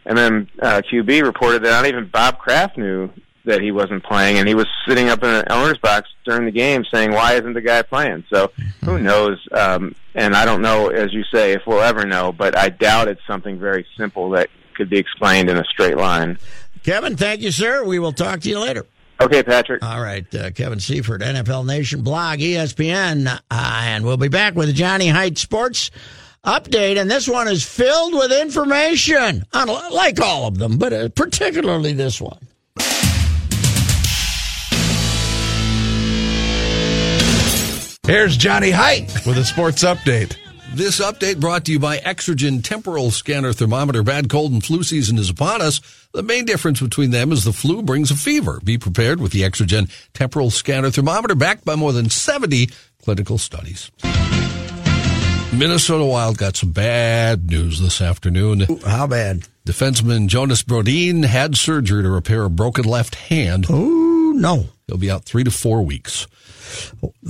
[0.05, 3.09] MM uh, QB reported that not even Bob Kraft knew
[3.49, 6.51] that he wasn't playing, and he was sitting up in an owner's box during the
[6.51, 8.51] game saying, "Why isn't the guy playing?" So
[8.85, 9.37] who knows?
[9.51, 12.31] Um, and I don't know, as you say, if we'll ever know.
[12.31, 16.37] But I doubt it's something very simple that could be explained in a straight line.
[16.83, 17.83] Kevin, thank you, sir.
[17.83, 18.85] We will talk to you later.
[19.21, 19.83] Okay, Patrick.
[19.83, 24.69] All right, uh, Kevin Seifert, NFL Nation blog, ESPN, uh, and we'll be back with
[24.69, 25.91] a Johnny Heidt Sports
[26.45, 26.97] update.
[26.97, 31.91] And this one is filled with information, on- like all of them, but uh, particularly
[31.91, 32.39] this one.
[38.09, 40.35] Here's Johnny Heidt with a sports update.
[40.73, 44.01] This update brought to you by Exergen Temporal Scanner Thermometer.
[44.01, 45.79] Bad cold and flu season is upon us.
[46.11, 48.59] The main difference between them is the flu brings a fever.
[48.63, 52.71] Be prepared with the Exergen Temporal Scanner Thermometer backed by more than 70
[53.03, 53.91] clinical studies.
[55.53, 58.61] Minnesota Wild got some bad news this afternoon.
[58.87, 59.43] How bad?
[59.67, 63.67] Defenseman Jonas Brodin had surgery to repair a broken left hand.
[63.69, 64.65] Oh, no.
[64.87, 66.25] He'll be out three to four weeks.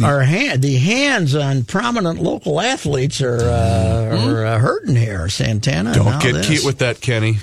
[0.03, 5.27] Our hand, the hands on prominent local athletes are uh, are uh, hurting here.
[5.29, 5.93] Santana.
[5.93, 6.47] Don't get this.
[6.47, 7.37] cute with that, Kenny.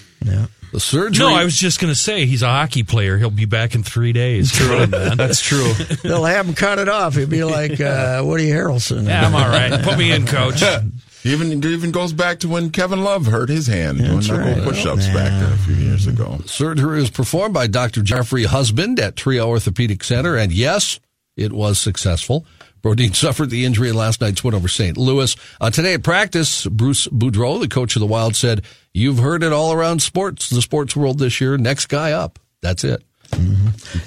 [0.73, 1.25] The surgery.
[1.25, 3.17] No, I was just going to say he's a hockey player.
[3.19, 4.51] He'll be back in three days.
[4.53, 5.17] True, man.
[5.17, 5.73] That's true.
[6.03, 7.15] They'll have him cut it off.
[7.15, 9.07] He'd be like uh, Woody Harrelson.
[9.07, 9.81] Yeah, I'm all right.
[9.83, 10.63] Put me in, coach.
[11.25, 14.53] Even it even goes back to when Kevin Love hurt his hand doing That's knuckle
[14.53, 14.63] right.
[14.63, 15.15] push-ups Yeah.
[15.15, 16.39] back there a few years ago.
[16.47, 18.03] Surgery was performed by Dr.
[18.03, 21.01] Jeffrey Husband at TRIA Orthopedic Center, and yes,
[21.37, 22.47] it was successful.
[22.83, 24.97] Brodin suffered the injury in last night's win over St.
[24.97, 25.37] Louis.
[25.61, 28.63] Uh, today at practice, Bruce Boudreau, the coach of the Wild, said,
[28.95, 31.59] You've heard it all around sports, the sports world this year.
[31.59, 32.39] Next guy up.
[32.63, 33.03] That's it.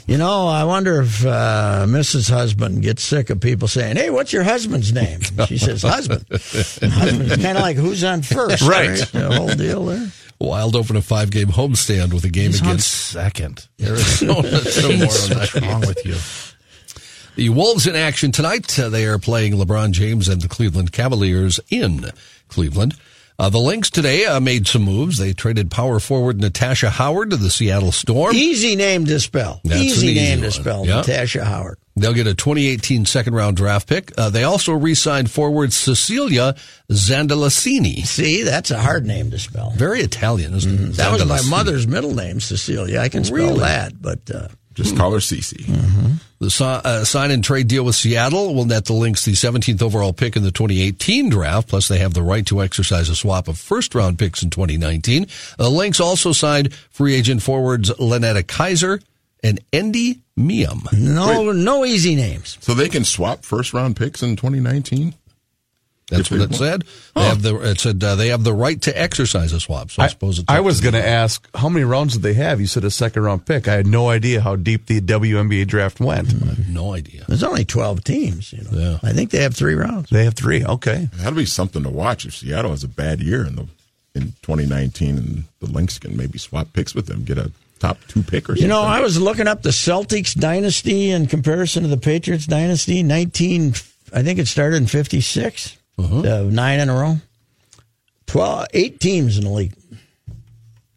[0.08, 2.30] You know, I wonder if uh, Mrs.
[2.30, 7.36] Husband gets sick of people saying, "Hey, what's your husband's name?" She says, "Husband." Husband's
[7.36, 8.98] kind of like who's on first, Right.
[8.98, 10.08] The whole deal there.
[10.40, 13.68] Wild open a five game homestand with a game He's on against second.
[13.82, 16.16] Arizona tomorrow What's wrong with you?
[17.40, 18.78] The Wolves in action tonight.
[18.78, 22.12] Uh, they are playing LeBron James and the Cleveland Cavaliers in
[22.50, 22.96] Cleveland.
[23.40, 25.18] Uh, the Lynx today uh, made some moves.
[25.18, 28.36] They traded power forward Natasha Howard to the Seattle Storm.
[28.36, 29.62] Easy name to spell.
[29.64, 30.50] That's easy easy name one.
[30.50, 30.86] to spell.
[30.86, 30.96] Yeah.
[30.98, 31.78] Natasha Howard.
[31.96, 34.12] They'll get a 2018 second round draft pick.
[34.18, 36.56] Uh, they also re-signed forward Cecilia
[36.92, 38.06] Zandalasini.
[38.06, 39.70] See, that's a hard name to spell.
[39.78, 40.94] Very Italian, isn't it?
[40.98, 43.00] That was my mother's middle name, Cecilia.
[43.00, 43.60] I can spell Really?
[43.60, 46.20] that, but uh, Just call her Cece.
[46.40, 50.14] The uh, sign and trade deal with Seattle will net the Lynx the 17th overall
[50.14, 51.68] pick in the 2018 draft.
[51.68, 55.28] Plus, they have the right to exercise a swap of first round picks in 2019.
[55.58, 59.04] The Lynx also signed free agent forwards Lynetta Kizer
[59.44, 60.92] and Endy Miyem.
[60.94, 62.58] no, no easy names.
[62.62, 65.14] So they can swap first round picks in 2019?
[66.10, 66.84] That's what it said.
[67.16, 69.92] They have the it said uh, they have the right to exercise a swap.
[69.92, 72.14] So I, I, suppose it's I up was to going to ask how many rounds
[72.14, 72.60] did they have?
[72.60, 73.68] You said a second round pick.
[73.68, 76.34] I had no idea how deep the WNBA draft went.
[76.34, 77.26] I have no idea.
[77.28, 78.70] There's only 12 teams, you know.
[78.72, 79.00] Yeah.
[79.04, 80.10] I think they have three rounds.
[80.10, 80.66] They have three.
[80.66, 81.10] Okay.
[81.16, 83.68] That'll be something to watch if Seattle has a bad year in the
[84.16, 88.24] in 2019 and the Lynx can maybe swap picks with them, get a top two
[88.24, 88.64] pick or something.
[88.64, 93.04] You know, I was looking up the Celtics dynasty in comparison to the Patriots dynasty.
[93.04, 93.74] 19,
[94.14, 97.18] I think it started in 56, uh, nine in a row.
[98.28, 99.74] 12, eight teams in the league.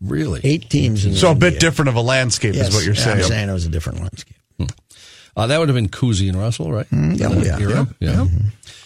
[0.01, 0.41] Really?
[0.45, 2.95] Eight teams in the So a bit different of a landscape Yes, is what you're
[2.95, 3.19] saying.
[3.19, 4.37] I'm saying it was a different landscape.
[5.35, 6.87] Uh, that would have been Cousy and Russell, right?
[6.93, 7.59] yeah, That yeah.
[7.59, 7.89] era?
[8.01, 8.27] yeah.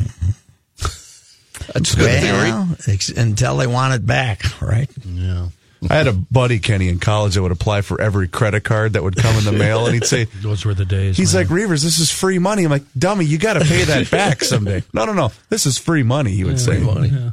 [1.75, 2.51] That's a good theory.
[2.51, 4.89] Well, ex- until they want it back, right?
[5.05, 5.49] Yeah.
[5.89, 9.03] I had a buddy Kenny in college that would apply for every credit card that
[9.03, 11.17] would come in the mail, and he'd say, Those were the days.
[11.17, 11.45] "He's man.
[11.45, 14.45] like Reavers, this is free money." I'm like, "Dummy, you got to pay that back
[14.45, 16.33] someday." no, no, no, this is free money.
[16.33, 16.81] He would say.
[16.85, 17.33] Funny.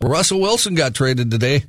[0.00, 1.64] Russell Wilson got traded today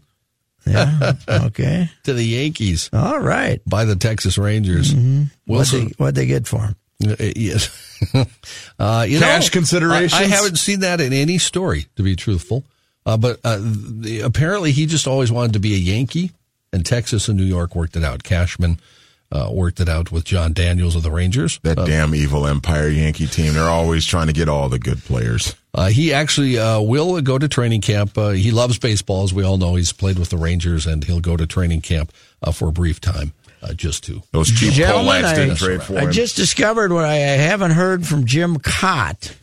[0.68, 1.14] Yeah.
[1.30, 1.90] okay.
[2.04, 3.62] to the Yankees All right.
[3.66, 4.94] by the Texas Rangers.
[4.94, 5.24] Mm-hmm.
[5.46, 6.76] What'd Wilson, they, what'd they get for him?
[7.12, 7.70] Uh, yes.
[8.80, 10.14] uh, you Cash know, considerations?
[10.14, 12.64] I, I haven't seen that in any story, to be truthful.
[13.06, 16.32] Uh, but uh, the, apparently, he just always wanted to be a Yankee,
[16.72, 18.24] and Texas and New York worked it out.
[18.24, 18.80] Cashman
[19.32, 21.60] uh, worked it out with Jon Daniels of the Rangers.
[21.64, 23.54] That Uh, damn evil Empire Yankee team.
[23.54, 25.56] They're always trying to get all the good players.
[25.74, 28.16] Uh, he actually uh, will go to training camp.
[28.18, 29.74] Uh, he loves baseball, as we all know.
[29.76, 32.14] He's played with the Rangers, and he'll go to training camp
[32.44, 34.22] uh, for a brief time, uh, just to.
[34.32, 36.12] Those cheap Gentlemen, Polacks didn't I, trade for I him.
[36.12, 39.36] just discovered what I haven't heard from Jim Cott.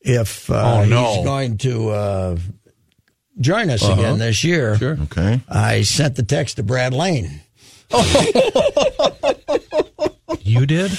[0.00, 1.14] If uh, Oh, no.
[1.16, 2.36] he's going to uh,
[3.40, 4.96] join us again this year, Sure.
[5.04, 5.40] okay.
[5.48, 7.40] I sent the text to Brad Lane.
[10.46, 10.92] You did?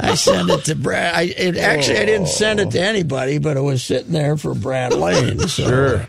[0.00, 1.14] I sent it to Brad.
[1.14, 4.54] I, it, actually, I didn't send it to anybody, but it was sitting there for
[4.54, 5.40] Brad Lane.
[5.40, 6.06] So, sure.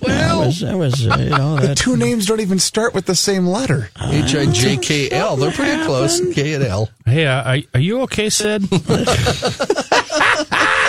[0.00, 2.94] Well, it was, it was uh, you know, The that, two names don't even start
[2.94, 3.90] with the same letter.
[4.00, 5.36] H I J K L.
[5.36, 6.18] They're pretty close.
[6.34, 6.88] K and L.
[7.04, 8.70] Hey, uh, are, are you okay, Sid?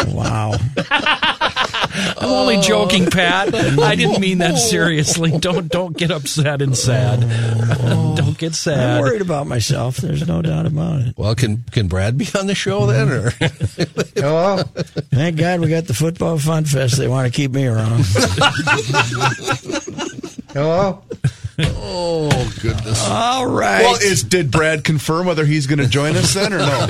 [0.08, 0.54] wow.
[2.18, 2.62] I'm only oh.
[2.62, 3.54] joking, Pat.
[3.54, 5.38] I didn't mean that seriously.
[5.38, 7.20] Don't don't get upset and sad.
[7.24, 8.16] Oh.
[8.18, 8.74] don't get sad.
[8.74, 9.02] I'm sad.
[9.02, 9.98] worried about myself.
[9.98, 11.18] There's no doubt about it.
[11.18, 13.10] Well, can can Brad be on the show then?
[13.10, 13.30] Or
[14.16, 14.64] Hello.
[14.64, 14.64] Oh,
[15.12, 16.98] thank God we got the football fun fest.
[16.98, 18.06] They want to keep me around.
[20.54, 21.02] Hello.
[21.60, 23.08] oh goodness.
[23.10, 23.82] All right.
[23.82, 26.88] Well, is did Brad confirm whether he's going to join us then or no?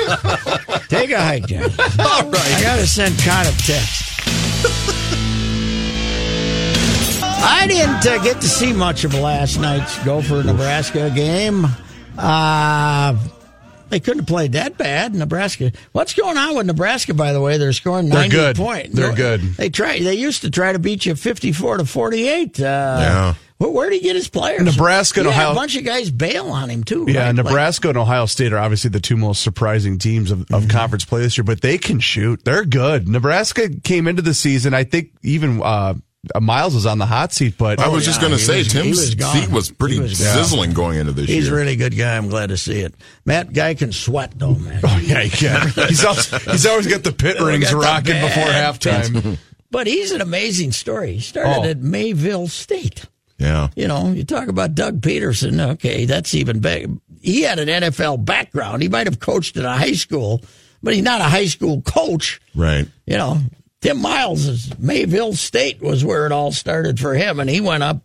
[0.89, 1.63] Take a hike, Jen.
[1.63, 2.54] All right.
[2.56, 4.90] I got to send Con a text.
[7.43, 11.65] I didn't uh, get to see much of last night's Gopher Nebraska game.
[12.17, 13.17] Uh,
[13.89, 15.71] they couldn't have played that bad, Nebraska.
[15.91, 17.13] What's going on with Nebraska?
[17.13, 18.56] By the way, they're scoring They're ninety good.
[18.56, 18.95] points.
[18.95, 19.41] They're good.
[19.41, 19.99] They try.
[19.99, 22.60] They used to try to beat you fifty-four to forty-eight.
[22.60, 23.34] Uh, Yeah.
[23.58, 24.63] Where, did he get his players?
[24.63, 27.06] Nebraska and had Ohio- A bunch of guys bail on him too.
[27.08, 27.25] Yeah, right?
[27.27, 31.06] Like- Nebraska and Ohio State are obviously the two most surprising teams of, of conference
[31.06, 32.43] play this year, but they can shoot.
[32.43, 33.08] They're good.
[33.08, 35.93] Nebraska came into the season, I think even uh,
[36.39, 38.71] Miles was on the hot seat, but I was just yeah, going to say was-
[38.71, 39.36] he Tim's was gone.
[39.36, 40.36] seat was pretty He was gone.
[40.38, 41.36] sizzling going into this year.
[41.39, 42.15] He's a really good guy.
[42.15, 42.93] I'm glad to see it.
[43.25, 44.81] Matt Guy can sweat though, man.
[44.84, 45.65] oh yeah, yeah.
[45.88, 49.38] he's always, he's always got the pit rings rocking before halftime.
[49.71, 51.13] But he's an amazing story.
[51.13, 51.69] He started Oh.
[51.69, 53.05] at Mayville State.
[53.39, 53.69] yeah.
[53.75, 55.71] You know, you talk about Doug Pederson.
[55.73, 56.91] Okay, that's even big.
[57.21, 58.84] He had an NFL background.
[58.84, 60.41] He might have coached at a high school,
[60.84, 62.39] but he's not a high school coach.
[62.53, 62.86] Right.
[63.07, 63.38] You know,
[63.82, 68.02] Tim Miles' Mayville State was where it all started for him, and he went up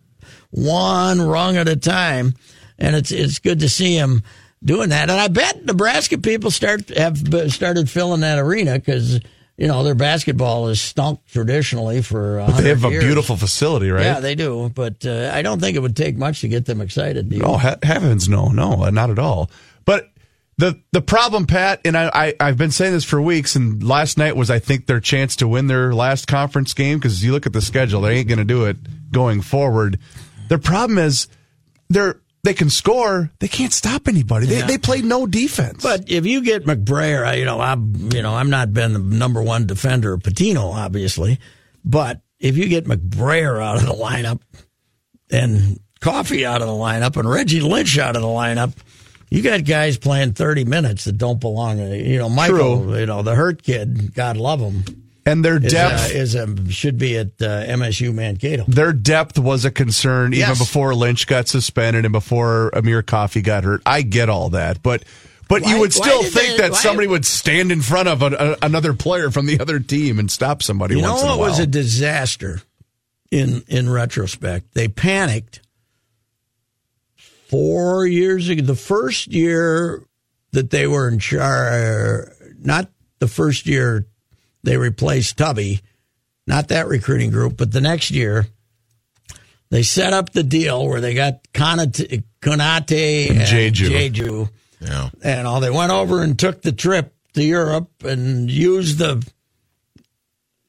[0.51, 2.35] one rung at a time.
[2.79, 4.23] And it's it's good to see him
[4.63, 5.09] doing that.
[5.11, 7.19] And I bet Nebraska people start have
[7.51, 9.21] started filling that arena because
[9.57, 12.45] you know their basketball is stunk traditionally for.
[12.59, 13.05] They have a years.
[13.05, 14.05] beautiful facility, right?
[14.05, 16.83] Yeah, they do, but uh, I don't think it would take much to get them
[16.83, 17.31] excited.
[17.31, 17.43] Do you?
[17.45, 19.51] Oh, he- heavens, no, no, not at all.
[19.87, 20.11] But
[20.59, 24.17] the the problem, Pat, and I, I I've been saying this for weeks, and last
[24.17, 27.47] night was I think their chance to win their last conference game because you look
[27.47, 28.77] at the schedule, they ain't going to do it
[29.13, 29.99] going forward.
[30.49, 31.29] Their problem is
[31.91, 34.47] they're they can score, they can't stop anybody.
[34.47, 34.67] They Yeah.
[34.67, 35.83] they play no defense.
[35.83, 39.43] But if you get McBrayer, you know, I'm, you know, I'm not been the number
[39.43, 41.41] one defender of Pitino, obviously,
[41.85, 44.41] but if you get McBrayer out of the lineup
[45.29, 48.75] and Coffey out of the lineup and Reggie Lynch out of the lineup,
[49.31, 51.79] you got guys playing 30 minutes that don't belong.
[51.79, 52.99] You know, Michael, True.
[52.99, 54.85] you know, the hurt kid, God love him,
[55.27, 56.11] and their is, depth.
[56.13, 58.65] uh, is a, should be at uh, MSU Mankato.
[58.69, 60.59] their depth was a concern even Yes.
[60.59, 63.83] before Lynch got suspended and before Amir Coffey got hurt.
[63.85, 65.03] I get all that, but
[65.49, 68.57] but Why- you would still think they- that somebody would stand in front of a,
[68.63, 71.31] a, another player from the other team and stop somebody You know once in a
[71.33, 71.51] what while.
[71.51, 72.63] was a disaster
[73.31, 74.75] in in retrospect?
[74.75, 75.61] They panicked
[77.57, 78.63] four years ago.
[78.63, 80.05] The first year
[80.53, 84.07] that they were in charge, not the first year
[84.63, 85.81] they replaced Tubby,
[86.47, 88.47] not that recruiting group, but the next year
[89.71, 94.11] they set up the deal where they got Konate, Konate and Jeju.
[94.11, 94.49] Jeju
[94.81, 95.09] Yeah.
[95.23, 99.27] and all they went over and took the trip to Europe and used the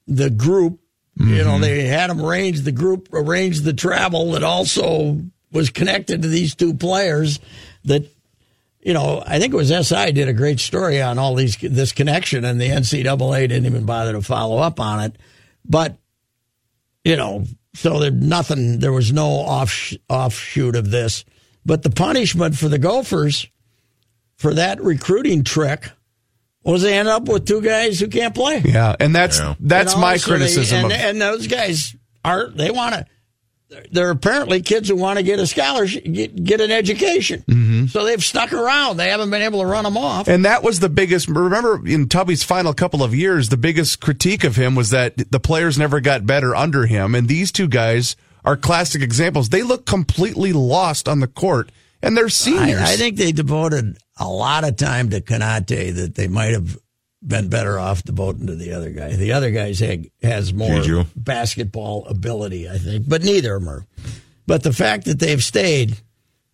[0.08, 0.80] the group.
[1.19, 1.62] You know, mm-hmm.
[1.62, 5.19] they had them arrange the group, arrange the travel that also
[5.58, 7.39] was connected to these two players.
[7.86, 8.04] That
[8.82, 11.91] you know, I think it was SI did a great story on all these this
[11.91, 15.15] connection, and the NCAA didn't even bother to follow up on it.
[15.65, 15.98] But
[17.04, 17.43] you know,
[17.74, 18.80] so there nothing.
[18.80, 21.26] There was no off offshoot of this.
[21.65, 23.48] But the punishment for the Gophers
[24.38, 25.89] for that recruiting trick
[26.63, 28.62] was they end up with two guys who can't play.
[28.63, 29.56] yeah, and that's Yeah.
[29.60, 32.96] that's You know, my so they- criticism and, of and those guys are they want
[32.96, 33.06] to.
[33.91, 37.43] They're apparently kids who want to get a scholarship, get, get an education.
[37.47, 37.88] Mm-hmm.
[37.88, 38.97] So they've stuck around.
[38.97, 40.30] They haven't been able to run them off.
[40.30, 41.27] And that was the biggest.
[41.27, 45.39] Remember, in Tubby's final couple of years, the biggest critique of him was that the
[45.39, 47.13] players never got better under him.
[47.13, 49.49] And these two guys are classic examples.
[49.49, 51.69] They look completely lost on the court,
[52.01, 52.80] and they're seniors.
[52.80, 56.77] I, I think they devoted a lot of time to Konate that they might have
[57.27, 59.15] been better off devoting to the other guy.
[59.15, 61.03] The other guy's had, has more Juju.
[61.15, 63.85] basketball ability, I think, but neither of them are.
[64.45, 65.97] But the fact that they've stayed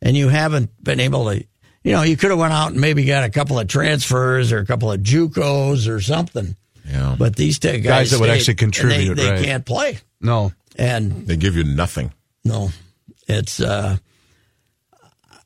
[0.02, 1.46] and you haven't been able to,
[1.84, 4.58] you know, you could have went out and maybe got a couple of transfers or
[4.60, 6.56] a couple of JUCOs or something.
[6.90, 7.16] Yeah.
[7.18, 9.44] But these two guys, Guys that would actually contribute, They, they right.
[9.46, 12.12] can't play, no, and They give you nothing.
[12.44, 12.70] no,
[13.28, 13.60] it's.
[13.62, 13.98] uh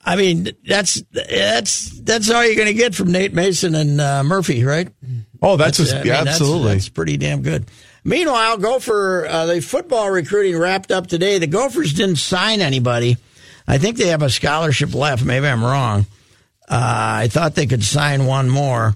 [0.08, 4.24] I mean, that's that's that's all you're going to get from Nate Mason and uh,
[4.24, 4.88] Murphy, right?
[5.42, 6.74] oh, that's, just, I mean, yeah, that's- absolutely.
[6.76, 7.66] That's, pretty damn good.
[8.06, 11.40] Meanwhile, Gopher, uh, the football recruiting wrapped up today.
[11.40, 13.18] The Gophers didn't sign anybody.
[13.68, 15.26] I think they have a scholarship left.
[15.26, 16.06] Maybe I'm wrong.
[16.70, 18.96] Uh, I thought they could sign one more,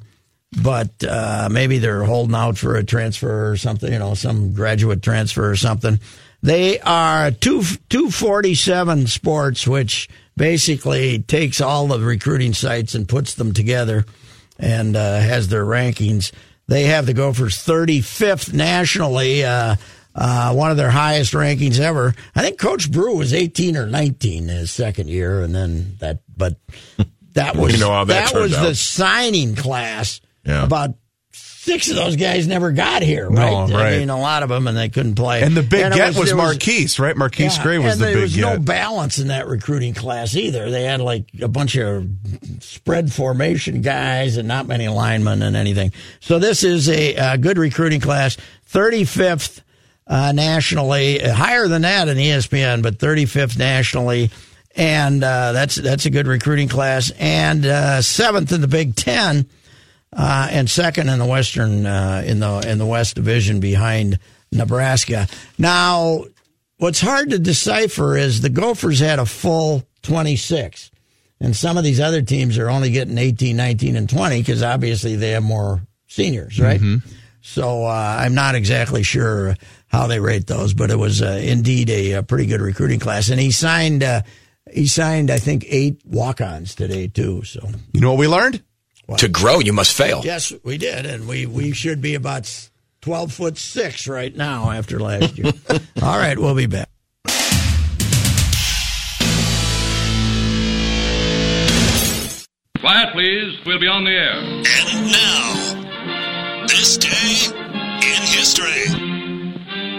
[0.63, 3.91] but uh, maybe they're holding out for a transfer or something.
[3.91, 5.99] You know, some graduate transfer or something.
[6.41, 13.07] They are two two forty seven Sports, which basically takes all the recruiting sites and
[13.07, 14.05] puts them together
[14.57, 16.31] and uh, has their rankings.
[16.67, 19.75] They have the Gophers 35th nationally, uh,
[20.15, 22.13] uh, one of their highest rankings ever.
[22.35, 26.55] I think Coach Brew was 18 or 19 his second year, and then that, but
[27.33, 28.63] that was We know that turned was out.
[28.63, 30.21] the signing class.
[30.45, 30.63] Yeah.
[30.63, 30.95] About
[31.63, 33.53] six of those guys never got here, No, right?
[33.71, 33.99] I right.
[33.99, 35.43] mean, a lot of them, and they couldn't play.
[35.43, 37.15] and the big it get was, there Marquise, right?
[37.15, 38.41] Marquise yeah, Gray was and the there big was get.
[38.41, 40.71] no balance in that recruiting class either.
[40.71, 42.07] They had like a bunch of
[42.61, 45.93] spread formation guys and not many linemen and anything.
[46.19, 48.37] So this is a, uh good recruiting class,
[48.71, 49.61] 35th
[50.07, 54.31] uh, nationally, higher than that in ESPN, but 35th nationally.
[54.75, 59.45] And uh, that's that's a good recruiting class, and uh, seventh in the Big Ten,
[60.15, 64.19] uh, and second in the Western uh, in the in the West Division behind
[64.51, 65.27] Nebraska.
[65.57, 66.25] Now
[66.77, 70.91] what's hard to decipher is the Gophers had a full 26,
[71.39, 75.15] and some of these other teams are only getting 18, 19, and 20 because obviously
[75.15, 76.81] they have more seniors, right?
[77.41, 79.55] So uh, I'm not exactly sure
[79.87, 83.29] how they rate those, but it was uh, indeed a, a pretty good recruiting class,
[83.29, 84.03] and he signed.
[84.03, 84.21] Uh,
[84.71, 87.43] he signed, I think, eight walk-ons today too.
[87.43, 88.61] So You know what we learned?
[89.17, 90.21] To grow, you must fail.
[90.23, 92.69] Yes, we did, and we we should be about
[93.01, 95.51] twelve foot six right now after last year.
[96.01, 96.87] All right, we'll be back.
[102.79, 103.57] Quiet, please.
[103.65, 104.33] We'll be on the air.
[104.33, 107.45] And now, this day
[108.01, 108.89] in history.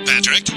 [0.04, 0.48] Patrick,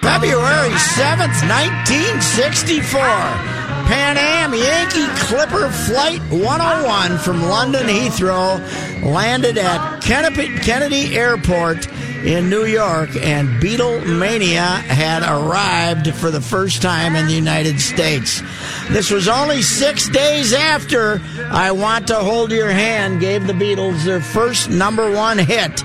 [0.00, 3.53] February 7th, 1964.
[3.86, 8.58] Pan Am Yankee Clipper Flight 101 from London Heathrow
[9.04, 11.86] landed at Kennedy Airport
[12.24, 18.42] in New York, and Beatlemania had arrived for the first time in the United States.
[18.88, 21.20] This was only six days after
[21.50, 25.84] I Want to Hold Your Hand gave the Beatles their first number one hit.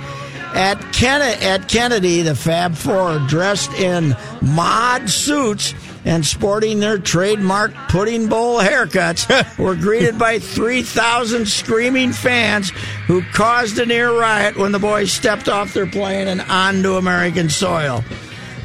[0.51, 5.75] At Kennedy, the Fab Four, dressed in mod suits
[6.09, 9.29] and sporting their trademark pudding bowl haircuts,
[9.59, 12.71] were greeted by 3,000 screaming fans
[13.05, 17.47] who caused a near riot when the boys stepped off their plane and onto American
[17.47, 18.03] soil.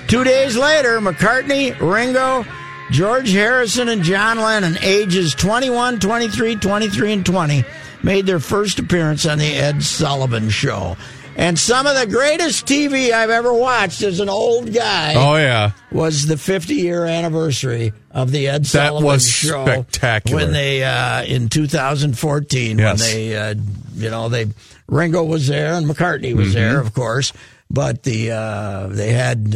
[0.09, 2.47] Two days later, McCartney, Ringo,
[2.90, 7.64] George Harrison, and John Lennon, ages 21, 23, 23, and 20,
[8.03, 10.97] made their first appearance on the Ed Sullivan Show.
[11.37, 15.72] And some of the greatest TV I've ever watched as an old guy Oh yeah.
[15.91, 19.64] was the 50 year anniversary of the Ed That Sullivan was Show.
[19.64, 20.37] spectacular.
[20.45, 23.01] When they uh, in 2014, Yes.
[23.01, 23.55] when they uh,
[23.95, 24.47] you know they
[24.87, 26.55] Ringo was there and McCartney was Mm-hmm.
[26.55, 27.32] there, of course,
[27.70, 29.55] but the uh, they had.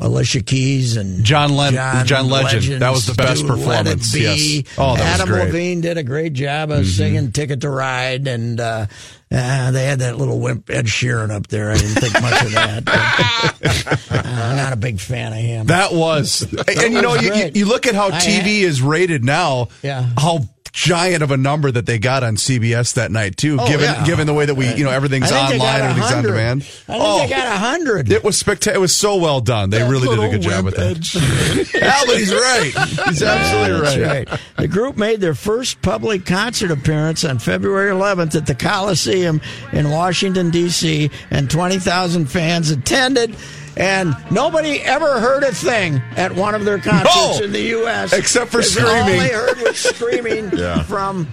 [0.00, 2.82] Alicia Keys and John Len- John Legend.
[2.82, 4.62] That was the best It performance, yes.
[4.78, 5.38] Oh, that was Adam great.
[5.40, 5.52] Mm-hmm.
[5.52, 8.86] Levine did a great job of singing "Ticket to Ride," and uh,
[9.30, 11.70] uh, they had that little wimp Ed Sheeran up there.
[11.70, 12.84] I didn't think much of that.
[12.84, 15.66] but, uh, I'm not a big fan of him.
[15.66, 19.68] That was, and you know, you, you look at how I TV is rated now.
[19.82, 20.08] Yeah.
[20.16, 20.46] How
[20.76, 23.56] giant of a number that they got on CBS that night too.
[23.58, 24.04] Oh, given yeah.
[24.04, 26.62] given the way that we, you know, everything's I think they online, everything's on demand.
[26.62, 27.28] I think they oh.
[27.28, 28.12] got a hundred.
[28.12, 28.76] It was spectacular.
[28.76, 29.70] It was so well done.
[29.70, 30.96] They really did a good job with that.
[31.82, 33.08] Albert, right.
[33.08, 34.28] He's absolutely right.
[34.28, 34.40] right.
[34.58, 39.40] The group made their first public concert appearance on February 11th at the Coliseum
[39.72, 43.34] in Washington, D.C., and 20,000 fans attended.
[43.76, 47.44] And nobody ever heard a thing at one of their concerts No!
[47.44, 48.12] in the U.S.
[48.12, 49.20] Except for 'cause All screaming.
[49.20, 50.82] they heard was screaming Yeah.
[50.84, 51.28] from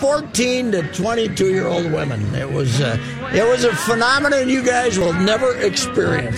[0.00, 2.34] 14 to 22 year old women.
[2.34, 2.96] It was uh,
[3.34, 6.30] it was a phenomenon you guys will never experience.